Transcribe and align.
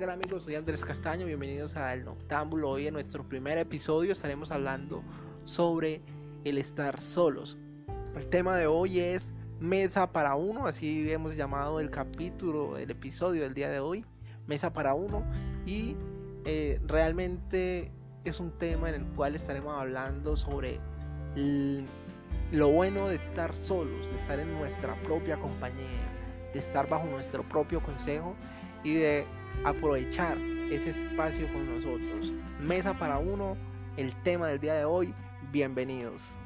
tal 0.00 0.08
amigos? 0.08 0.44
Soy 0.44 0.54
Andrés 0.54 0.82
Castaño, 0.82 1.26
bienvenidos 1.26 1.76
a 1.76 1.92
El 1.92 2.06
Noctámbulo. 2.06 2.70
Hoy 2.70 2.86
en 2.86 2.94
nuestro 2.94 3.28
primer 3.28 3.58
episodio 3.58 4.12
estaremos 4.12 4.50
hablando 4.50 5.02
sobre 5.42 6.00
el 6.44 6.56
estar 6.56 6.98
solos. 6.98 7.58
El 8.16 8.26
tema 8.30 8.56
de 8.56 8.66
hoy 8.66 9.00
es 9.00 9.34
Mesa 9.58 10.10
para 10.10 10.36
uno, 10.36 10.66
así 10.66 11.12
hemos 11.12 11.36
llamado 11.36 11.80
el 11.80 11.90
capítulo, 11.90 12.78
el 12.78 12.90
episodio 12.90 13.42
del 13.42 13.52
día 13.52 13.68
de 13.68 13.80
hoy, 13.80 14.06
Mesa 14.46 14.72
para 14.72 14.94
uno. 14.94 15.22
Y 15.66 15.98
eh, 16.46 16.80
realmente 16.86 17.92
es 18.24 18.40
un 18.40 18.52
tema 18.52 18.88
en 18.88 18.94
el 18.94 19.04
cual 19.08 19.34
estaremos 19.34 19.74
hablando 19.74 20.34
sobre 20.34 20.80
lo 22.52 22.68
bueno 22.68 23.06
de 23.08 23.16
estar 23.16 23.54
solos, 23.54 24.08
de 24.08 24.16
estar 24.16 24.40
en 24.40 24.50
nuestra 24.54 24.94
propia 25.02 25.36
compañía, 25.36 26.08
de 26.54 26.58
estar 26.58 26.88
bajo 26.88 27.04
nuestro 27.04 27.46
propio 27.46 27.82
consejo 27.82 28.34
y 28.82 28.94
de 28.94 29.26
aprovechar 29.64 30.36
ese 30.70 30.90
espacio 30.90 31.46
con 31.52 31.74
nosotros. 31.74 32.32
Mesa 32.60 32.94
para 32.94 33.18
uno, 33.18 33.56
el 33.96 34.14
tema 34.22 34.48
del 34.48 34.60
día 34.60 34.74
de 34.74 34.84
hoy. 34.84 35.14
Bienvenidos. 35.52 36.36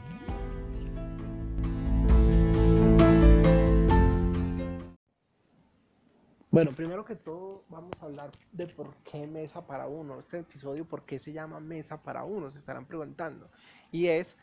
Bueno, 6.50 6.70
primero 6.70 7.04
que 7.04 7.16
todo 7.16 7.64
vamos 7.68 8.00
a 8.00 8.06
hablar 8.06 8.30
de 8.52 8.68
por 8.68 8.94
qué 8.98 9.26
mesa 9.26 9.66
para 9.66 9.88
uno. 9.88 10.20
Este 10.20 10.38
episodio, 10.38 10.84
¿por 10.84 11.04
qué 11.04 11.18
se 11.18 11.32
llama 11.32 11.58
mesa 11.58 12.00
para 12.00 12.22
uno? 12.22 12.48
Se 12.48 12.58
estarán 12.58 12.86
preguntando. 12.86 13.50
Y 13.90 14.06
es 14.06 14.36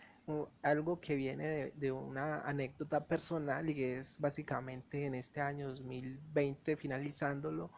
algo 0.62 1.00
que 1.00 1.16
viene 1.16 1.72
de, 1.74 1.92
una 1.92 2.42
anécdota 2.42 3.06
personal 3.06 3.70
y 3.70 3.84
es 3.84 4.20
básicamente 4.20 5.06
en 5.06 5.16
este 5.16 5.42
año 5.42 5.70
2020, 5.70 6.76
finalizándolo, 6.76 7.72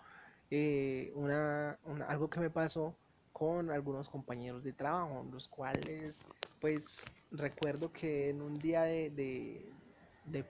eh, 0.56 1.12
una, 1.16 1.80
algo 2.08 2.30
que 2.30 2.40
me 2.40 2.52
pasó 2.52 2.96
con 3.32 3.72
algunos 3.72 4.08
compañeros 4.08 4.64
de 4.64 4.72
trabajo, 4.72 5.28
los 5.32 5.48
cuales 5.48 6.22
pues 6.62 6.86
recuerdo 7.32 7.92
que 7.92 8.30
en 8.30 8.40
un 8.40 8.60
día 8.60 8.84
de, 8.84 9.66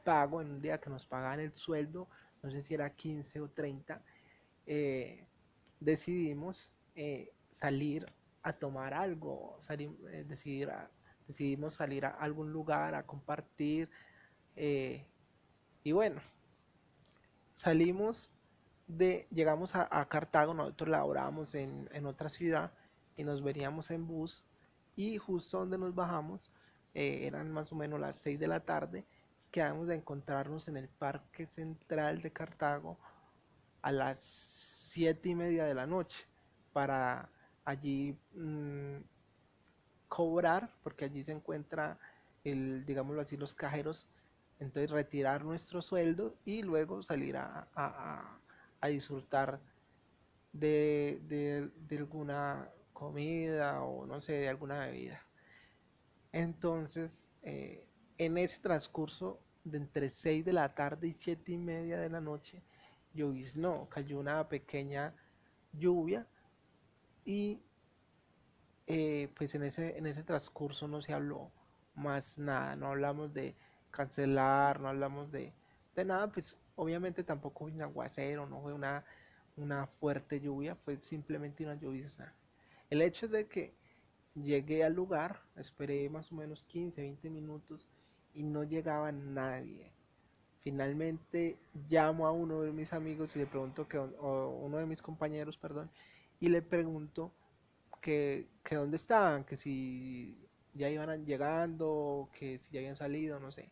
pago, 0.04 0.42
en 0.42 0.52
un 0.52 0.62
día 0.62 0.78
que 0.78 0.90
nos 0.90 1.06
pagaban 1.06 1.40
el 1.40 1.54
sueldo, 1.54 2.10
no 2.42 2.52
sé 2.52 2.62
si 2.62 2.74
era 2.74 2.90
15 2.90 3.40
o 3.40 3.48
30, 3.48 4.02
eh, 4.66 5.26
decidimos 5.80 6.70
eh, 6.96 7.32
salir 7.54 8.06
a 8.42 8.52
tomar 8.52 8.94
algo, 8.94 9.56
salir, 9.60 9.90
decidir 10.28 10.70
decidimos 11.26 11.76
salir 11.76 12.04
a 12.04 12.10
algún 12.10 12.52
lugar 12.52 12.94
a 12.94 13.04
compartir 13.04 13.90
y 14.58 15.92
bueno, 15.94 16.22
salimos 17.56 18.33
de, 18.98 19.28
llegamos 19.32 19.76
a, 19.76 20.06
Cartago, 20.08 20.54
nosotros 20.54 20.90
laborábamos 20.90 21.56
en, 21.56 21.90
en, 21.92 22.06
otra 22.06 22.30
ciudad 22.30 22.72
y 23.16 23.24
nos 23.24 23.44
veníamos 23.44 23.92
en 23.92 24.08
bus 24.08 24.44
y 24.96 25.18
justo 25.18 25.60
donde 25.60 25.78
nos 25.78 25.96
bajamos 25.96 26.52
eh, 26.94 27.26
eran 27.26 27.52
más 27.52 27.72
o 27.72 27.76
menos 27.76 28.00
las 28.00 28.18
6 28.18 28.40
de 28.40 28.48
la 28.48 28.60
tarde 28.60 29.06
quedamos 29.52 29.88
de 29.88 29.96
encontrarnos 29.96 30.68
en 30.68 30.78
el 30.78 30.88
parque 30.88 31.48
central 31.48 32.22
de 32.22 32.32
Cartago 32.32 32.98
a 33.82 33.92
las 33.92 34.20
7 34.92 35.30
y 35.30 35.36
media 35.36 35.66
de 35.66 35.74
la 35.74 35.88
noche 35.88 36.26
para 36.72 37.30
allí 37.66 38.18
mm, 38.36 38.98
cobrar 40.08 40.70
porque 40.84 41.06
allí 41.06 41.24
se 41.24 41.32
encuentra 41.32 41.98
el 42.44 42.86
digámoslo 42.86 43.22
así 43.22 43.38
los 43.38 43.56
cajeros 43.56 44.08
entonces 44.60 44.92
retirar 44.92 45.44
nuestro 45.44 45.82
sueldo 45.82 46.36
y 46.46 46.62
luego 46.62 47.02
salir 47.02 47.38
a, 47.38 47.68
a 47.76 48.38
disfrutar 48.88 49.60
de, 50.52 51.72
alguna 51.92 52.70
comida 52.94 53.82
o 53.84 54.06
no 54.06 54.22
sé, 54.22 54.34
de 54.34 54.50
alguna 54.50 54.86
bebida. 54.86 55.22
Entonces, 56.32 57.32
eh, 57.44 57.88
en 58.18 58.38
ese 58.38 58.60
transcurso 58.60 59.40
de 59.64 59.78
entre 59.78 60.10
6 60.10 60.46
de 60.46 60.54
la 60.54 60.74
tarde 60.74 61.08
y 61.08 61.14
7 61.14 61.52
y 61.52 61.58
media 61.58 62.00
de 62.00 62.10
la 62.10 62.22
noche, 62.22 62.62
lloviznó, 63.14 63.88
cayó 63.90 64.20
una 64.20 64.48
pequeña 64.48 65.14
lluvia 65.74 66.28
y 67.26 67.62
eh, 68.88 69.32
pues 69.36 69.56
en 69.56 69.64
ese, 69.64 69.98
en 69.98 70.08
ese 70.08 70.24
transcurso 70.24 70.88
no 70.88 71.02
se 71.02 71.14
habló 71.14 71.52
más 71.96 72.38
nada, 72.38 72.76
no 72.76 72.88
hablamos 72.88 73.34
de 73.34 73.56
cancelar, 73.92 74.80
no 74.80 74.90
hablamos 74.90 75.32
de, 75.32 75.54
de 75.96 76.06
nada, 76.06 76.28
pues 76.28 76.58
obviamente 76.76 77.24
tampoco 77.24 77.66
fue 77.66 77.72
un 77.72 77.82
aguacero, 77.82 78.48
no 78.48 78.62
fue 78.62 78.74
una, 78.74 79.04
una 79.58 79.88
fuerte 79.88 80.40
lluvia, 80.40 80.76
fue 80.76 80.98
simplemente 80.98 81.64
una 81.64 81.76
lluvia. 81.76 82.08
El 82.90 83.02
hecho 83.02 83.28
de 83.28 83.48
que 83.48 83.74
llegué 84.36 84.84
al 84.84 84.94
lugar, 84.94 85.40
esperé 85.56 86.10
más 86.10 86.32
o 86.32 86.36
menos 86.36 86.64
15, 86.64 87.02
20 87.02 87.30
minutos 87.30 87.88
y 88.34 88.44
no 88.44 88.64
llegaba 88.64 89.12
nadie. 89.12 89.92
Finalmente 90.62 91.58
llamo 91.90 92.26
a 92.26 92.32
uno 92.32 92.62
de 92.62 92.72
mis 92.72 92.92
amigos 92.94 93.36
y 93.36 93.40
le 93.40 93.46
pregunto 93.46 93.88
que, 93.88 93.98
o 93.98 94.50
uno 94.62 94.78
de 94.78 94.86
mis 94.86 95.02
compañeros, 95.02 95.58
perdón, 95.58 95.90
y 96.40 96.50
le 96.50 96.62
pregunto 96.62 97.32
que, 98.02 98.48
que 98.64 98.76
dónde 98.76 98.98
estaban, 98.98 99.44
que 99.44 99.58
si 99.58 100.38
ya 100.74 100.90
iban 100.90 101.26
llegando, 101.26 102.30
que 102.34 102.58
si 102.60 102.72
ya 102.72 102.80
habían 102.80 102.96
salido, 102.96 103.40
no 103.40 103.52
sé 103.52 103.70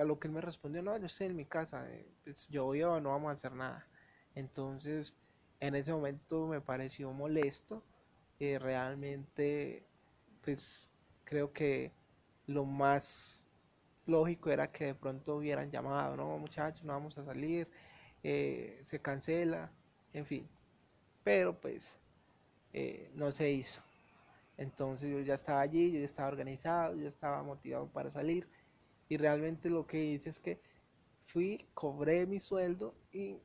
a 0.00 0.04
lo 0.04 0.18
que 0.18 0.28
él 0.28 0.34
me 0.34 0.40
respondió, 0.40 0.82
no, 0.82 0.96
yo 0.98 1.06
estoy 1.06 1.28
en 1.28 1.36
mi 1.36 1.44
casa, 1.46 1.88
eh, 1.90 2.06
pues 2.24 2.48
yo 2.48 2.74
yo 2.74 3.00
no 3.00 3.10
vamos 3.10 3.30
a 3.30 3.34
hacer 3.34 3.52
nada. 3.52 3.86
Entonces, 4.34 5.14
en 5.60 5.74
ese 5.74 5.92
momento 5.92 6.46
me 6.48 6.60
pareció 6.60 7.12
molesto. 7.12 7.82
Eh, 8.40 8.58
realmente, 8.58 9.86
pues 10.42 10.92
creo 11.24 11.52
que 11.52 11.92
lo 12.46 12.64
más 12.64 13.40
lógico 14.06 14.50
era 14.50 14.72
que 14.72 14.86
de 14.86 14.94
pronto 14.94 15.36
hubieran 15.36 15.70
llamado, 15.70 16.16
no 16.16 16.38
muchachos, 16.38 16.84
no 16.84 16.92
vamos 16.94 17.18
a 17.18 17.24
salir, 17.24 17.68
eh, 18.22 18.80
se 18.82 19.00
cancela, 19.00 19.72
en 20.12 20.26
fin. 20.26 20.48
Pero 21.24 21.60
pues 21.60 21.94
no 23.14 23.32
se 23.32 23.50
hizo. 23.50 23.82
Entonces 24.56 25.10
yo 25.10 25.20
ya 25.20 25.34
estaba 25.34 25.60
allí, 25.60 25.92
yo 25.92 25.98
ya 26.00 26.04
estaba 26.06 26.28
organizado, 26.28 26.94
yo 26.94 27.02
ya 27.02 27.08
estaba 27.08 27.42
motivado 27.42 27.88
para 27.88 28.10
salir 28.10 28.48
y 29.08 29.16
realmente 29.16 29.70
lo 29.70 29.86
que 29.86 30.04
hice 30.04 30.30
es 30.30 30.40
que 30.40 30.60
fui, 31.26 31.66
cobré 31.74 32.26
mi 32.26 32.40
sueldo 32.40 32.94
y 33.12 33.38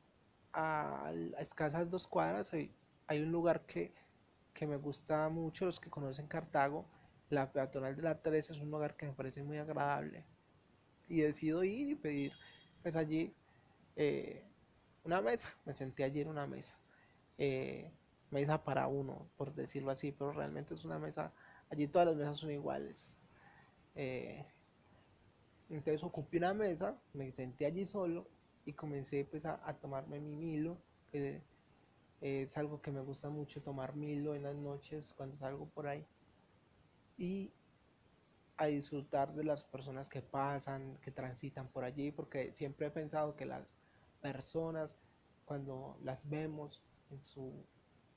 a, 0.52 1.12
escasas 1.38 1.90
dos 1.90 2.06
cuadras 2.06 2.52
hay, 2.52 2.72
hay 3.06 3.22
un 3.22 3.30
lugar 3.30 3.66
que, 3.66 3.92
que, 4.54 4.66
me 4.66 4.76
gusta 4.76 5.28
mucho, 5.28 5.66
los 5.66 5.80
que 5.80 5.90
conocen 5.90 6.26
Cartago, 6.26 6.86
la 7.30 7.52
peatonal 7.52 7.96
de 7.96 8.02
la 8.02 8.20
3 8.20 8.50
es 8.50 8.58
un 8.58 8.70
lugar 8.70 8.96
que 8.96 9.06
me 9.06 9.12
parece 9.12 9.42
muy 9.42 9.58
agradable. 9.58 10.24
Y 11.08 11.20
decido 11.20 11.64
ir 11.64 11.88
y 11.88 11.94
pedir 11.94 12.32
pues 12.82 12.96
allí 12.96 13.34
eh, 13.96 14.44
una 15.04 15.20
mesa, 15.20 15.48
me 15.64 15.74
senté 15.74 16.04
allí 16.04 16.20
en 16.20 16.28
una 16.28 16.46
mesa. 16.46 16.78
Eh, 17.38 17.90
mesa 18.30 18.62
para 18.62 18.88
uno, 18.88 19.28
por 19.36 19.54
decirlo 19.54 19.90
así, 19.90 20.12
pero 20.12 20.32
realmente 20.32 20.74
es 20.74 20.84
una 20.84 20.98
mesa, 20.98 21.32
allí 21.70 21.88
todas 21.88 22.08
las 22.08 22.16
mesas 22.16 22.36
son 22.36 22.50
iguales. 22.50 23.16
Eh, 23.94 24.46
entonces 25.70 26.02
ocupé 26.02 26.38
una 26.38 26.54
mesa, 26.54 26.98
me 27.12 27.30
senté 27.32 27.66
allí 27.66 27.84
solo 27.84 28.26
y 28.64 28.72
comencé 28.72 29.24
pues 29.24 29.44
a, 29.44 29.76
tomarme 29.80 30.18
mi 30.20 30.34
Milo, 30.34 30.78
que 31.10 31.42
es 32.20 32.56
algo 32.56 32.80
que 32.80 32.90
me 32.90 33.00
gusta 33.00 33.28
mucho 33.28 33.62
tomar 33.62 33.94
Milo 33.94 34.34
en 34.34 34.42
las 34.42 34.56
noches 34.56 35.14
cuando 35.16 35.36
salgo 35.36 35.66
por 35.66 35.86
ahí. 35.86 36.06
Y 37.18 37.52
a 38.56 38.66
disfrutar 38.66 39.34
de 39.34 39.44
las 39.44 39.64
personas 39.64 40.08
que 40.08 40.22
pasan, 40.22 40.98
que 41.02 41.10
transitan 41.10 41.68
por 41.68 41.84
allí, 41.84 42.10
porque 42.10 42.52
siempre 42.54 42.86
he 42.86 42.90
pensado 42.90 43.36
que 43.36 43.46
las 43.46 43.78
personas, 44.20 44.96
cuando 45.44 45.98
las 46.02 46.28
vemos 46.28 46.82
en 47.10 47.22
su 47.22 47.52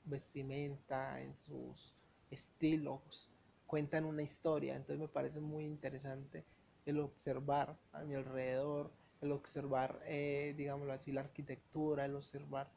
vestimenta, 0.04 1.20
en 1.20 1.36
sus 1.36 1.94
estilos, 2.30 3.30
cuentan 3.66 4.04
una 4.04 4.22
historia, 4.22 4.74
entonces 4.74 4.98
me 4.98 5.08
parece 5.08 5.40
muy 5.40 5.64
interesante 5.64 6.44
el 6.86 7.00
observar 7.00 7.78
a 7.92 8.02
mi 8.02 8.14
alrededor, 8.14 8.92
el 9.20 9.32
observar, 9.32 10.00
eh, 10.06 10.54
digámoslo 10.56 10.92
así, 10.92 11.12
la 11.12 11.20
arquitectura, 11.20 12.04
el 12.04 12.16
observar 12.16 12.70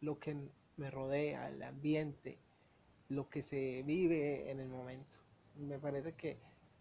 lo 0.00 0.18
que 0.18 0.36
me 0.76 0.90
rodea, 0.90 1.48
el 1.48 1.62
ambiente, 1.62 2.38
lo 3.08 3.28
que 3.28 3.42
se 3.42 3.82
vive 3.82 4.50
en 4.50 4.60
el 4.60 4.68
momento. 4.68 5.18
Me 5.56 5.78
parece 5.78 6.14
que 6.14 6.38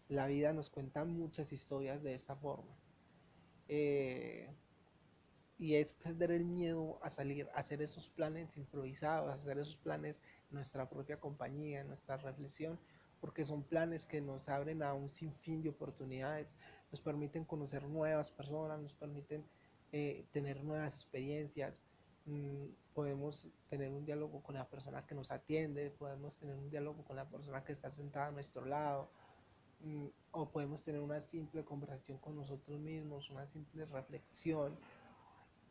la 0.07 0.27
vida 0.27 0.53
nos 0.53 0.69
cuenta 0.69 1.03
muchas 1.03 1.51
historias 1.51 2.01
de 2.01 2.13
esta 2.13 2.35
forma. 2.35 2.75
Eh, 3.67 4.49
y 5.59 5.75
es 5.75 5.91
perder 5.91 6.31
el 6.31 6.45
miedo 6.45 6.99
a 7.03 7.09
salir, 7.09 7.49
a 7.53 7.59
hacer 7.59 7.81
esos 7.81 8.07
planes 8.09 8.55
improvisados, 8.55 9.29
a 9.29 9.33
hacer 9.33 9.59
esos 9.59 9.75
planes 9.75 10.21
en 10.49 10.55
nuestra 10.55 10.89
propia 10.89 11.19
compañía, 11.19 11.81
en 11.81 11.89
nuestra 11.89 12.15
reflexión, 12.15 12.79
porque 13.19 13.45
son 13.45 13.63
planes 13.63 14.05
que 14.05 14.21
nos 14.21 14.47
abren 14.49 14.83
a 14.83 14.93
un 14.93 15.09
sinfín 15.09 15.61
de 15.61 15.69
oportunidades, 15.69 16.55
nos 16.91 17.01
permiten 17.01 17.45
conocer 17.45 17.83
nuevas 17.83 18.31
personas, 18.31 18.79
nos 18.79 18.93
permiten 18.93 19.45
eh, 19.91 20.25
tener 20.31 20.63
nuevas 20.63 20.93
experiencias, 20.93 21.83
mm, 22.25 22.65
podemos 22.93 23.47
tener 23.69 23.89
un 23.89 24.05
diálogo 24.05 24.41
con 24.41 24.55
la 24.55 24.67
persona 24.67 25.05
que 25.05 25.15
nos 25.15 25.31
atiende, 25.31 25.91
podemos 25.91 26.35
tener 26.35 26.55
un 26.55 26.69
diálogo 26.69 27.03
con 27.03 27.15
la 27.15 27.25
persona 27.27 27.63
que 27.63 27.73
está 27.73 27.91
sentada 27.91 28.27
a 28.27 28.31
nuestro 28.31 28.65
lado, 28.65 29.09
mm, 29.81 30.05
o 30.31 30.49
podemos 30.49 30.83
tener 30.83 31.01
una 31.01 31.21
simple 31.21 31.63
conversación 31.63 32.17
con 32.19 32.35
nosotros 32.35 32.79
mismos, 32.79 33.29
una 33.29 33.47
simple 33.47 33.85
reflexión, 33.85 34.77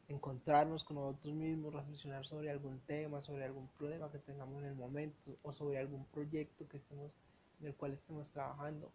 encontrarnos 0.09 0.85
con 0.85 0.97
nosotros 0.97 1.35
mismos, 1.35 1.75
reflexionar 1.75 2.27
sobre 2.27 2.51
algún 2.51 2.81
tema, 2.81 3.21
sobre 3.21 3.45
algún 3.45 3.69
problema 3.69 4.11
que 4.11 4.19
tengamos 4.19 4.63
en 4.63 4.69
el 4.69 4.75
momento 4.75 5.37
o 5.43 5.53
sobre 5.53 5.79
algún 5.79 6.05
proyecto 6.07 6.67
que 6.67 6.79
estemos 6.79 7.13
en 7.61 7.67
el 7.67 7.75
cual 7.75 7.93
estemos 7.93 8.31
trabajando. 8.31 8.93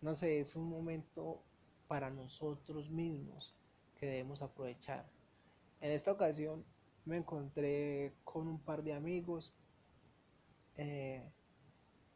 No 0.00 0.14
sé, 0.14 0.40
es 0.40 0.56
un 0.56 0.68
momento 0.68 1.42
para 1.86 2.10
nosotros 2.10 2.90
mismos 2.90 3.54
que 3.96 4.06
debemos 4.06 4.42
aprovechar. 4.42 5.08
En 5.80 5.90
esta 5.92 6.12
ocasión 6.12 6.64
me 7.04 7.16
encontré 7.16 8.14
con 8.24 8.48
un 8.48 8.58
par 8.58 8.82
de 8.82 8.94
amigos. 8.94 9.56
Eh, 10.76 11.22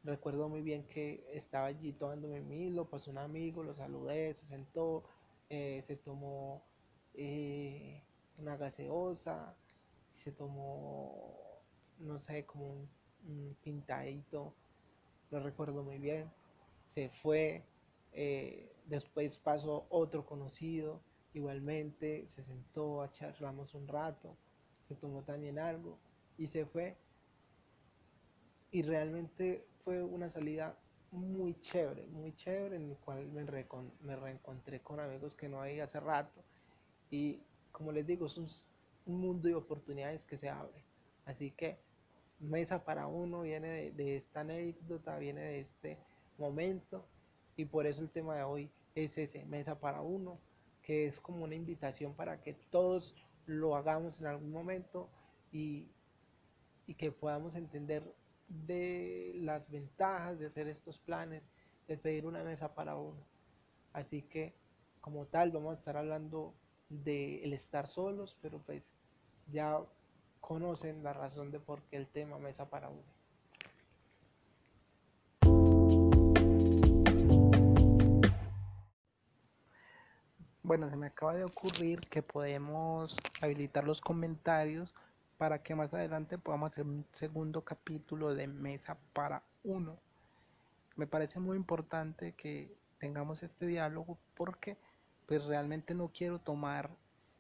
recuerdo 0.02 0.48
muy 0.48 0.62
bien 0.62 0.87
que 0.87 1.26
estaba 1.32 1.66
allí 1.66 1.92
tomándome 1.92 2.40
mi 2.40 2.70
lo 2.70 2.88
pasó 2.88 3.10
un 3.10 3.19
amigo, 3.19 3.62
lo 3.62 3.75
saludé, 3.75 4.34
se 4.34 4.46
sentó, 4.46 5.04
eh, 5.49 5.82
se 5.84 5.96
tomó 5.96 6.64
eh, 7.14 8.02
una 8.38 8.56
gaseosa, 8.56 9.54
se 10.12 10.32
tomó, 10.32 11.62
no 11.99 12.19
sé, 12.20 12.46
como 12.46 12.69
un, 12.70 12.88
un 13.28 13.56
pintadito, 13.62 14.54
lo 15.31 15.40
recuerdo 15.40 15.82
muy 15.82 15.99
bien, 15.99 16.31
se 16.88 17.11
fue, 17.11 17.64
eh, 18.12 18.73
después 18.87 19.38
pasó 19.38 19.87
otro 19.90 20.25
conocido, 20.25 21.00
igualmente 21.34 22.26
se 22.28 22.43
sentó 22.43 23.02
a 23.02 23.11
charlamos 23.12 23.75
un 23.75 23.87
rato, 23.88 24.37
se 24.82 24.94
tomó 24.94 25.23
también 25.23 25.58
algo 25.58 25.99
y 26.38 26.46
se 26.46 26.64
fue. 26.64 26.96
Y 28.70 28.82
realmente 28.82 29.67
fue 29.84 30.02
una 30.02 30.28
salida 30.28 30.76
muy 31.12 31.58
chévere, 31.61 32.06
muy 32.08 32.34
chévere, 32.34 32.76
en 32.76 32.90
el 32.90 32.96
cual 32.96 33.26
me, 33.28 33.44
me 34.00 34.17
reencontré 34.17 34.81
con 34.81 35.00
amigos 35.00 35.34
que 35.34 35.49
no 35.49 35.62
había 35.62 35.84
hace 35.84 36.00
rato 36.00 36.43
y 37.11 37.40
como 37.73 37.93
les 37.93 38.06
digo, 38.06 38.26
es 38.26 38.37
un, 38.38 38.49
mundo 39.05 39.46
de 39.46 39.55
oportunidades 39.55 40.25
que 40.25 40.37
se 40.37 40.49
abre. 40.49 40.82
Así 41.26 41.52
que 41.52 41.78
Mesa 42.41 42.85
para 42.85 43.06
uno 43.06 43.43
viene 43.43 43.91
de, 43.93 44.17
esta 44.17 44.41
anécdota, 44.41 45.19
viene 45.19 45.41
de 45.41 45.61
este 45.61 45.99
momento 46.38 47.06
y 47.56 47.65
por 47.65 47.87
eso 47.87 48.03
el 48.03 48.11
tema 48.11 48.37
de 48.37 48.43
hoy 48.43 48.71
es 48.94 49.17
ese, 49.17 49.44
Mesa 49.47 49.81
para 49.81 50.03
uno, 50.03 50.38
que 50.83 51.06
es 51.06 51.19
como 51.21 51.44
una 51.44 51.55
invitación 51.55 52.15
para 52.15 52.43
que 52.43 52.55
todos 52.71 53.15
lo 53.47 53.77
hagamos 53.77 54.21
en 54.21 54.27
algún 54.27 54.50
momento 54.50 55.09
y, 55.53 55.88
y 56.87 56.94
que 56.94 57.11
podamos 57.11 57.55
entender 57.55 58.03
de 58.49 59.33
las 59.37 59.69
ventajas 59.71 60.38
de 60.38 60.47
hacer 60.47 60.69
estos 60.69 60.99
planes, 60.99 61.50
de 61.88 61.97
pedir 61.97 62.27
una 62.27 62.43
mesa 62.43 62.75
para 62.75 62.97
uno. 62.97 63.21
Así 63.93 64.23
que 64.23 64.55
como 65.00 65.27
tal 65.27 65.50
vamos 65.53 65.73
a 65.73 65.79
estar 65.79 65.97
hablando 65.97 66.55
de 66.88 67.43
el 67.43 67.53
estar 67.53 67.88
solos, 67.88 68.37
pero 68.43 68.59
pues 68.59 68.93
ya 69.53 69.81
conocen 70.46 71.02
la 71.02 71.12
razón 71.12 71.50
de 71.50 71.58
por 71.58 71.82
qué 71.82 71.96
el 71.96 72.06
tema 72.06 72.38
mesa 72.38 72.70
para 72.70 72.88
uno. 72.88 73.02
Bueno, 80.62 80.88
se 80.88 80.96
me 80.96 81.08
acaba 81.08 81.34
de 81.34 81.43
ocurrir 81.43 81.98
que 82.02 82.22
podemos 82.22 83.16
habilitar 83.40 83.82
los 83.82 84.00
comentarios 84.00 84.94
para 85.37 85.64
que 85.64 85.75
más 85.75 85.93
adelante 85.93 86.38
podamos 86.38 86.72
hacer 86.72 86.84
un 86.84 87.04
segundo 87.10 87.62
capítulo 87.64 88.32
de 88.32 88.46
mesa 88.46 88.96
para 89.14 89.42
uno. 89.64 89.99
Me 90.94 91.08
parece 91.08 91.40
muy 91.40 91.56
importante 91.56 92.34
que 92.34 92.72
tengamos 92.99 93.42
este 93.42 93.66
diálogo 93.66 94.16
porque 94.37 94.76
pues 95.26 95.44
realmente 95.46 95.92
no 95.92 96.12
quiero 96.14 96.38
tomar 96.38 96.88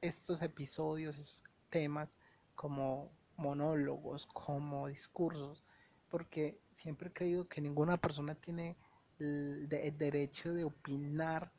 estos 0.00 0.42
episodios, 0.42 1.16
estos 1.18 1.44
temas 1.70 2.16
como 2.56 3.12
monólogos, 3.36 4.26
como 4.26 4.88
discursos, 4.88 5.62
porque 6.08 6.58
siempre 6.72 7.08
he 7.08 7.12
creído 7.12 7.48
que 7.48 7.60
ninguna 7.60 7.96
persona 7.96 8.34
tiene 8.34 8.76
el, 9.18 9.68
derecho 9.68 10.52
de 10.52 10.64
opinar 10.64 11.52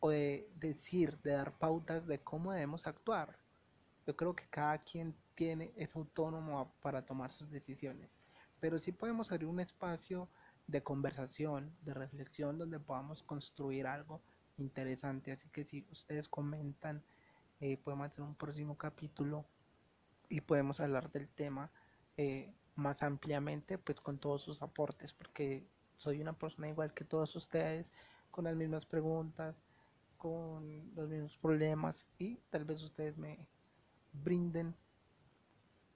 o 0.00 0.10
de 0.10 0.48
decir, 0.56 1.18
de 1.22 1.32
dar 1.32 1.58
pautas 1.58 2.06
de 2.06 2.20
cómo 2.20 2.52
debemos 2.52 2.86
actuar. 2.86 3.38
Yo 4.06 4.16
creo 4.16 4.36
que 4.36 4.46
cada 4.48 4.78
quien 4.78 5.16
tiene, 5.34 5.72
es 5.76 5.96
autónomo 5.96 6.72
para 6.82 7.04
tomar 7.04 7.32
sus 7.32 7.50
decisiones, 7.50 8.18
pero 8.60 8.78
sí 8.78 8.92
podemos 8.92 9.32
abrir 9.32 9.48
un 9.48 9.60
espacio 9.60 10.28
de 10.66 10.82
conversación, 10.82 11.74
de 11.82 11.94
reflexión, 11.94 12.58
donde 12.58 12.78
podamos 12.78 13.22
construir 13.22 13.86
algo 13.86 14.22
interesante. 14.58 15.32
Así 15.32 15.48
que 15.48 15.64
si 15.64 15.86
ustedes 15.90 16.28
comentan, 16.28 17.02
eh, 17.60 17.76
podemos 17.78 18.06
hacer 18.06 18.22
un 18.22 18.34
próximo 18.34 18.76
capítulo 18.76 19.46
y 20.28 20.40
podemos 20.40 20.80
hablar 20.80 21.10
del 21.10 21.28
tema 21.28 21.70
eh, 22.16 22.52
más 22.76 23.02
ampliamente, 23.02 23.78
pues 23.78 24.00
con 24.00 24.18
todos 24.18 24.42
sus 24.42 24.62
aportes, 24.62 25.12
porque 25.12 25.66
soy 25.96 26.20
una 26.20 26.32
persona 26.32 26.68
igual 26.68 26.92
que 26.92 27.04
todos 27.04 27.34
ustedes, 27.36 27.92
con 28.30 28.44
las 28.44 28.56
mismas 28.56 28.86
preguntas, 28.86 29.64
con 30.16 30.94
los 30.94 31.08
mismos 31.08 31.36
problemas 31.38 32.06
y 32.18 32.36
tal 32.50 32.64
vez 32.64 32.82
ustedes 32.82 33.16
me 33.16 33.46
brinden 34.12 34.74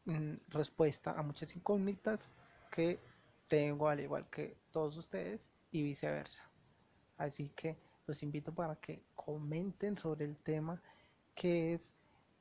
mm, 0.04 0.34
respuesta 0.48 1.12
a 1.12 1.22
muchas 1.22 1.54
incógnitas 1.56 2.30
que 2.70 3.00
tengo 3.48 3.88
al 3.88 4.00
igual 4.00 4.28
que 4.30 4.56
todos 4.70 4.96
ustedes 4.96 5.48
y 5.70 5.82
viceversa. 5.82 6.48
Así 7.16 7.50
que 7.56 7.78
los 8.06 8.22
invito 8.22 8.54
para 8.54 8.76
que 8.76 9.02
comenten 9.14 9.96
sobre 9.96 10.24
el 10.24 10.36
tema 10.36 10.80
que 11.34 11.74
es 11.74 11.94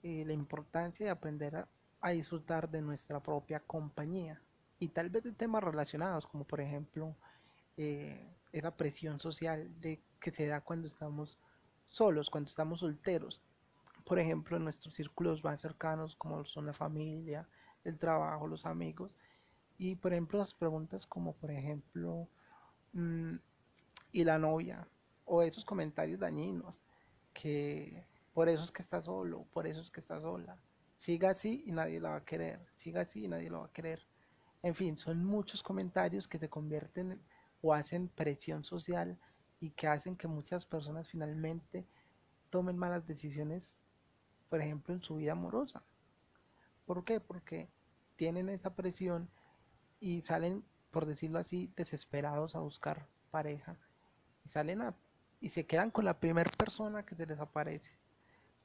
eh, 0.04 0.24
la 0.26 0.34
importancia 0.34 1.06
de 1.06 1.12
aprender 1.12 1.56
a, 1.56 1.68
disfrutar 2.12 2.70
de 2.70 2.82
nuestra 2.82 3.22
propia 3.22 3.60
compañía 3.60 4.42
y 4.80 4.90
tal 4.90 5.10
vez 5.10 5.24
de 5.24 5.34
temas 5.34 5.64
relacionados 5.64 6.26
como 6.28 6.46
por 6.46 6.62
ejemplo 6.62 7.16
eh, 7.78 8.34
esa 8.52 8.76
presión 8.76 9.20
social 9.20 9.70
de 9.82 10.02
que 10.20 10.32
se 10.32 10.48
da 10.48 10.62
cuando 10.62 10.88
estamos 10.88 11.38
solos, 11.88 12.30
cuando 12.30 12.50
estamos 12.50 12.80
solteros. 12.80 13.44
Por 14.06 14.20
ejemplo, 14.20 14.58
en 14.58 14.64
nuestros 14.64 14.94
círculos 14.94 15.44
más 15.44 15.60
cercanos 15.60 16.16
como 16.16 16.46
son 16.46 16.66
la 16.66 16.74
familia, 16.74 17.48
el 17.84 17.98
trabajo, 17.98 18.48
los 18.48 18.66
amigos. 18.66 19.16
Y 19.78 19.96
por 19.96 20.14
ejemplo, 20.14 20.40
las 20.40 20.54
preguntas 20.54 21.06
como 21.06 21.34
por 21.34 21.52
ejemplo, 21.52 22.28
mm, 22.94 23.36
¿y 24.14 24.24
la 24.24 24.40
novia? 24.40 24.88
o 25.28 25.44
esos 25.44 25.66
comentarios 25.66 26.20
dañinos, 26.20 26.82
que 27.34 28.06
por 28.34 28.50
eso 28.50 28.64
es 28.64 28.72
que 28.72 28.82
está 28.82 29.02
solo, 29.02 29.46
por 29.54 29.68
eso 29.68 29.82
es 29.82 29.92
que 29.92 30.00
está 30.00 30.20
sola. 30.22 30.58
Siga 30.98 31.30
así 31.30 31.64
y 31.66 31.72
nadie 31.72 32.00
la 32.00 32.10
va 32.10 32.16
a 32.18 32.26
querer, 32.26 32.60
siga 32.72 33.02
así 33.02 33.26
y 33.26 33.28
nadie 33.28 33.50
lo 33.50 33.60
va 33.60 33.68
a 33.68 33.72
querer. 33.72 34.06
En 34.64 34.74
fin, 34.74 34.98
son 34.98 35.24
muchos 35.24 35.62
comentarios 35.62 36.28
que 36.28 36.40
se 36.40 36.50
convierten 36.50 37.22
o 37.62 37.74
hacen 37.74 38.10
presión 38.10 38.64
social 38.64 39.18
y 39.60 39.70
que 39.72 39.88
hacen 39.88 40.16
que 40.16 40.28
muchas 40.28 40.66
personas 40.66 41.08
finalmente 41.08 41.86
tomen 42.50 42.78
malas 42.78 43.06
decisiones, 43.06 43.78
por 44.50 44.60
ejemplo, 44.60 44.94
en 44.94 45.02
su 45.02 45.16
vida 45.16 45.34
amorosa. 45.34 45.84
¿Por 46.86 47.04
qué? 47.04 47.20
Porque 47.20 47.70
tienen 48.16 48.50
esa 48.50 48.74
presión 48.74 49.30
y 50.00 50.24
salen, 50.24 50.64
por 50.90 51.06
decirlo 51.06 51.38
así, 51.38 51.72
desesperados 51.76 52.56
a 52.56 52.60
buscar 52.60 53.08
pareja 53.30 53.78
y 54.44 54.50
salen 54.50 54.82
a 54.82 54.96
y 55.40 55.50
se 55.50 55.68
quedan 55.68 55.92
con 55.92 56.06
la 56.06 56.20
primera 56.20 56.50
persona 56.58 57.06
que 57.06 57.14
se 57.14 57.28
les 57.28 57.40
aparece 57.40 57.92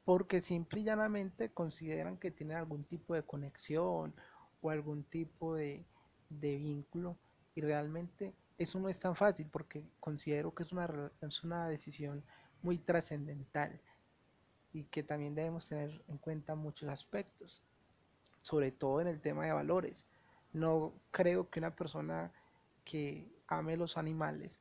porque 0.04 0.40
simple 0.40 0.80
y 0.80 0.84
llanamente 0.84 1.50
consideran 1.50 2.16
que 2.16 2.30
tienen 2.30 2.56
algún 2.56 2.84
tipo 2.84 3.14
de 3.14 3.22
conexión 3.22 4.14
o 4.60 4.70
algún 4.70 5.04
tipo 5.04 5.54
de, 5.54 5.84
vínculo 6.30 7.16
y 7.54 7.60
realmente 7.60 8.34
eso 8.56 8.80
no 8.80 8.88
es 8.88 8.98
tan 8.98 9.14
fácil 9.14 9.46
porque 9.50 9.84
considero 10.00 10.54
que 10.54 10.62
es 10.62 10.72
una, 10.72 11.12
es 11.20 11.44
una 11.44 11.68
decisión 11.68 12.24
muy 12.62 12.78
trascendental 12.78 13.80
y 14.72 14.84
que 14.84 15.02
también 15.02 15.34
debemos 15.34 15.68
tener 15.68 16.02
en 16.08 16.16
cuenta 16.18 16.54
muchos 16.54 16.88
aspectos, 16.88 17.62
sobre 18.40 18.72
todo 18.72 19.00
en 19.00 19.08
el 19.08 19.20
tema 19.20 19.44
de 19.44 19.52
valores. 19.52 20.06
No 20.52 20.94
creo 21.10 21.50
que 21.50 21.60
una 21.60 21.76
persona 21.76 22.32
que 22.84 23.30
ame 23.46 23.76
los 23.76 23.98
animales 23.98 24.58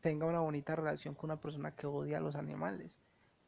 tenga 0.00 0.26
una 0.26 0.40
bonita 0.40 0.76
relación 0.76 1.14
con 1.14 1.30
una 1.30 1.40
persona 1.40 1.74
que 1.74 1.86
odia 1.86 2.18
a 2.18 2.20
los 2.20 2.34
animales. 2.34 2.96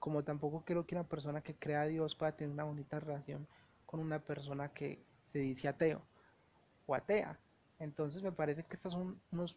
Como 0.05 0.23
tampoco 0.23 0.67
creo 0.67 0.87
que 0.87 0.95
una 0.95 1.09
persona 1.09 1.41
que 1.41 1.55
crea 1.55 1.81
a 1.81 1.87
Dios 1.87 2.15
pueda 2.15 2.37
tener 2.37 2.53
una 2.53 2.65
bonita 2.65 3.01
relación 3.01 3.49
con 3.87 4.01
una 4.01 4.19
persona 4.19 4.69
que 4.69 5.03
se 5.25 5.39
dice 5.39 5.67
ateo 5.67 6.03
o 6.85 6.95
atea. 6.95 7.41
Entonces 7.79 8.23
me 8.23 8.31
parece 8.31 8.65
que 8.65 8.75
estos 8.75 8.93
son 8.93 9.19
unos 9.33 9.57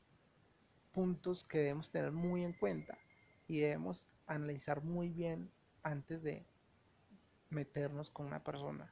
puntos 0.94 1.44
que 1.44 1.58
debemos 1.58 1.92
tener 1.92 2.14
muy 2.14 2.46
en 2.46 2.54
cuenta 2.54 2.98
y 3.46 3.60
debemos 3.60 4.08
analizar 4.26 4.82
muy 4.86 5.10
bien 5.10 5.52
antes 5.84 6.24
de 6.24 6.46
meternos 7.50 8.10
con 8.10 8.26
una 8.28 8.42
persona. 8.42 8.90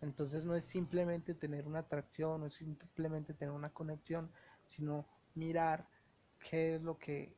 Entonces 0.00 0.46
no 0.46 0.56
es 0.56 0.64
simplemente 0.64 1.34
tener 1.34 1.66
una 1.66 1.80
atracción, 1.80 2.40
no 2.40 2.46
es 2.46 2.54
simplemente 2.54 3.34
tener 3.34 3.52
una 3.52 3.68
conexión, 3.68 4.32
sino 4.64 5.04
mirar 5.34 5.86
qué 6.38 6.76
es 6.76 6.80
lo 6.80 6.96
que 6.96 7.36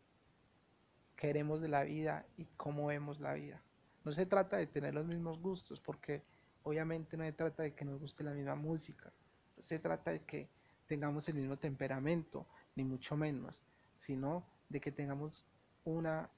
queremos 1.16 1.60
de 1.60 1.68
la 1.68 1.84
vida 1.84 2.26
y 2.36 2.46
cómo 2.56 2.86
vemos 2.86 3.20
la 3.20 3.34
vida. 3.34 3.62
No 4.04 4.12
se 4.12 4.26
trata 4.26 4.56
de 4.56 4.66
tener 4.66 4.94
los 4.94 5.06
mismos 5.06 5.38
gustos, 5.40 5.80
porque 5.80 6.22
obviamente 6.62 7.16
no 7.16 7.24
se 7.24 7.32
trata 7.32 7.62
de 7.62 7.74
que 7.74 7.84
nos 7.84 8.00
guste 8.00 8.24
la 8.24 8.32
misma 8.32 8.54
música, 8.54 9.12
no 9.56 9.62
se 9.62 9.78
trata 9.78 10.10
de 10.10 10.20
que 10.24 10.48
tengamos 10.86 11.28
el 11.28 11.36
mismo 11.36 11.56
temperamento, 11.56 12.46
ni 12.74 12.84
mucho 12.84 13.16
menos, 13.16 13.62
sino 13.94 14.44
de 14.68 14.80
que 14.80 14.92
tengamos 14.92 15.44
una, 15.84 16.28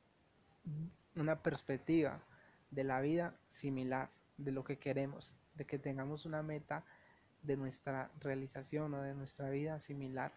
una 1.17 1.43
perspectiva 1.43 2.23
de 2.71 2.85
la 2.85 3.01
vida 3.01 3.37
similar, 3.49 4.11
de 4.37 4.53
lo 4.53 4.65
que 4.65 4.79
queremos, 4.79 5.33
de 5.55 5.65
que 5.65 5.79
tengamos 5.79 6.27
una 6.27 6.43
meta 6.43 6.85
de 7.43 7.57
nuestra 7.57 8.11
realización 8.21 8.95
o 8.95 9.03
de 9.03 9.15
nuestra 9.15 9.51
vida 9.51 9.81
similar, 9.81 10.33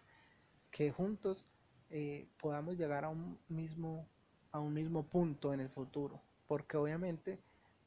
que 0.70 0.92
juntos 0.92 1.48
eh, 1.90 2.28
podamos 2.40 2.76
llegar 2.76 3.04
a 3.04 3.08
un 3.08 3.38
mismo 3.48 4.06
a 4.52 4.60
un 4.60 4.72
mismo 4.72 5.04
punto 5.04 5.52
en 5.52 5.60
el 5.60 5.68
futuro, 5.68 6.20
porque 6.46 6.76
obviamente 6.76 7.38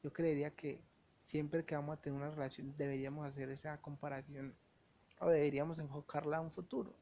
yo 0.02 0.12
creería 0.12 0.50
que 0.50 0.80
siempre 1.24 1.64
que 1.64 1.74
vamos 1.74 1.98
a 1.98 2.00
tener 2.00 2.18
una 2.18 2.30
relación 2.30 2.74
deberíamos 2.76 3.26
hacer 3.26 3.48
esa 3.50 3.80
comparación 3.80 4.54
o 5.20 5.28
deberíamos 5.28 5.78
enfocarla 5.78 6.38
a 6.38 6.40
un 6.40 6.50
futuro. 6.50 6.92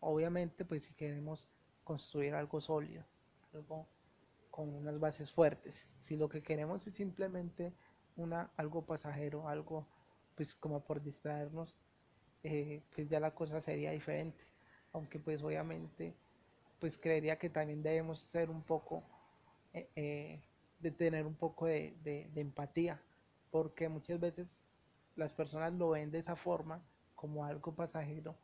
Obviamente, 0.00 0.64
pues 0.64 0.84
si 0.84 0.94
queremos 0.94 1.48
construir 1.84 2.34
algo 2.34 2.60
sólido, 2.60 3.04
algo 3.52 3.86
con 4.50 4.68
unas 4.74 4.98
bases 4.98 5.32
fuertes, 5.32 5.86
si 5.96 6.16
lo 6.16 6.28
que 6.28 6.42
queremos 6.42 6.86
es 6.86 6.94
simplemente 6.94 7.72
una 8.16 8.50
algo 8.56 8.84
pasajero, 8.84 9.48
algo 9.48 9.86
pues 10.36 10.54
como 10.54 10.84
por 10.84 11.02
distraernos, 11.02 11.76
eh, 12.42 12.82
pues 12.94 13.08
ya 13.08 13.20
la 13.20 13.34
cosa 13.34 13.60
sería 13.60 13.90
diferente. 13.90 14.44
Aunque 14.92 15.18
pues 15.18 15.42
obviamente 15.42 16.14
pues 16.82 16.98
creería 16.98 17.38
que 17.38 17.48
también 17.48 17.80
debemos 17.80 18.18
ser 18.18 18.50
un 18.50 18.60
poco 18.60 19.04
eh, 19.72 19.88
eh, 19.94 20.42
de 20.80 20.90
tener 20.90 21.28
un 21.28 21.36
poco 21.36 21.66
de, 21.66 22.28
empatía, 22.34 23.00
porque 23.52 23.88
muchas 23.88 24.18
veces 24.18 24.60
las 25.14 25.32
personas 25.32 25.72
lo 25.74 25.90
ven 25.90 26.10
de 26.10 26.18
esa 26.18 26.34
forma 26.34 26.82
como 27.14 27.44
algo 27.44 27.72
pasajero, 27.72 28.34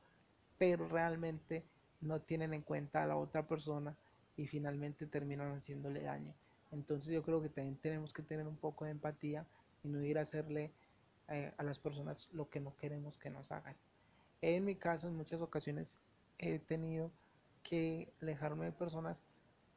pero 0.56 0.86
realmente 0.86 1.64
no 2.00 2.20
tienen 2.20 2.54
en 2.54 2.62
cuenta 2.62 3.02
a 3.02 3.08
la 3.08 3.16
otra 3.16 3.44
persona 3.44 3.96
y 4.36 4.46
finalmente 4.46 5.06
terminan 5.06 5.56
haciéndole 5.56 6.02
daño. 6.02 6.32
Entonces 6.70 7.12
yo 7.12 7.24
creo 7.24 7.42
que 7.42 7.48
también 7.48 7.74
tenemos 7.78 8.12
que 8.12 8.22
tener 8.22 8.46
un 8.46 8.56
poco 8.56 8.84
de 8.84 8.92
empatía 8.92 9.46
y 9.82 9.88
no 9.88 10.00
ir 10.00 10.16
a 10.16 10.22
hacerle 10.22 10.70
eh, 11.26 11.52
a 11.58 11.64
las 11.64 11.80
personas 11.80 12.28
lo 12.32 12.48
que 12.48 12.60
no 12.60 12.76
queremos 12.76 13.18
que 13.18 13.30
nos 13.30 13.50
hagan. 13.50 13.74
En 14.42 14.64
mi 14.64 14.76
caso, 14.76 15.08
en 15.08 15.16
muchas 15.16 15.40
ocasiones 15.40 15.98
he 16.38 16.60
tenido 16.60 17.10
que 17.68 18.10
alejarme 18.22 18.64
de 18.64 18.72
personas 18.72 19.22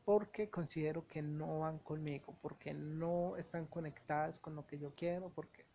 porque 0.06 0.50
considero 0.50 1.06
que 1.08 1.22
no 1.22 1.60
van 1.60 1.78
conmigo, 1.80 2.38
porque 2.42 2.74
no 2.74 3.36
están 3.36 3.66
conectadas 3.68 4.40
con 4.40 4.56
lo 4.56 4.66
que 4.66 4.80
yo 4.80 4.94
quiero, 4.96 5.30
porque 5.30 5.66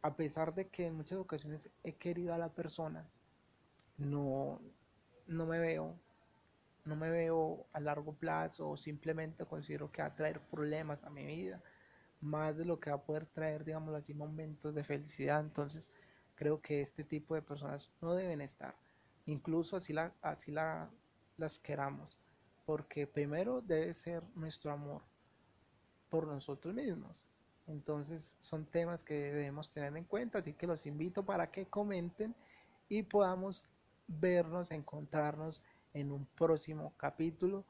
a 0.00 0.16
pesar 0.16 0.54
de 0.54 0.68
que 0.68 0.86
en 0.86 0.96
muchas 0.96 1.18
ocasiones 1.18 1.68
he 1.84 1.92
querido 1.96 2.32
a 2.32 2.38
la 2.38 2.48
persona, 2.48 3.06
no, 3.98 4.60
no 5.26 5.46
me 5.46 5.58
veo, 5.58 5.94
no 6.86 6.96
me 6.96 7.10
veo 7.10 7.66
a 7.72 7.80
largo 7.80 8.14
plazo 8.14 8.76
simplemente 8.78 9.44
considero 9.44 9.92
que 9.92 10.00
va 10.02 10.08
a 10.08 10.14
traer 10.14 10.40
problemas 10.40 11.04
a 11.04 11.10
mi 11.10 11.26
vida, 11.26 11.62
más 12.20 12.56
de 12.56 12.64
lo 12.64 12.80
que 12.80 12.90
va 12.90 12.96
a 12.96 13.02
poder 13.02 13.26
traer, 13.26 13.64
digamos 13.64 13.94
así, 13.94 14.14
momentos 14.14 14.74
de 14.74 14.82
felicidad. 14.82 15.40
Entonces, 15.40 15.92
creo 16.36 16.60
que 16.62 16.80
este 16.80 17.04
tipo 17.04 17.34
de 17.34 17.42
personas 17.42 17.90
no 18.00 18.14
deben 18.14 18.40
estar, 18.40 18.74
incluso 19.26 19.76
así, 19.76 19.92
la, 19.92 20.12
así 20.22 20.50
la, 20.50 20.90
las 21.42 21.58
queramos, 21.58 22.16
porque 22.64 23.06
primero 23.06 23.60
debe 23.60 23.92
ser 23.94 24.22
nuestro 24.34 24.72
amor 24.72 25.02
por 26.08 26.26
nosotros 26.26 26.72
mismos. 26.72 27.26
Entonces 27.66 28.36
son 28.38 28.64
temas 28.64 29.02
que 29.02 29.14
debemos 29.14 29.70
tener 29.70 29.96
en 29.96 30.04
cuenta, 30.04 30.38
así 30.38 30.54
que 30.54 30.66
los 30.66 30.86
invito 30.86 31.24
para 31.24 31.50
que 31.50 31.66
comenten 31.66 32.34
y 32.88 33.02
podamos 33.02 33.64
vernos, 34.06 34.70
encontrarnos 34.70 35.62
en 35.94 36.12
un 36.12 36.26
próximo 36.26 36.92
capítulo 36.96 37.64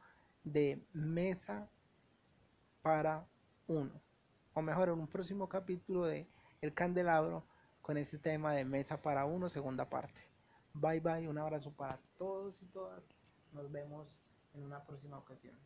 de 0.44 0.84
Mesa 0.92 1.68
para 2.82 3.26
uno, 3.68 3.92
o 4.54 4.60
mejor, 4.62 4.88
en 4.88 4.98
un 4.98 5.06
próximo 5.06 5.48
capítulo 5.48 6.04
de 6.04 6.26
El 6.60 6.74
Candelabro 6.74 7.44
con 7.80 7.96
este 7.96 8.18
tema 8.18 8.52
de 8.54 8.64
Mesa 8.64 9.00
para 9.00 9.24
uno, 9.24 9.48
segunda 9.48 9.88
parte. 9.88 10.20
Bye 10.74 11.00
bye, 11.00 11.28
un 11.28 11.38
abrazo 11.38 11.70
para 11.70 11.98
todos 12.18 12.60
y 12.62 12.66
todas. 12.66 13.21
Nos 13.52 13.70
vemos 13.70 14.08
en 14.54 14.62
una 14.64 14.84
próxima 14.84 15.18
ocasión. 15.18 15.56